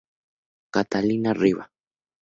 Catalina 0.73 1.31
Riba. 1.35 1.65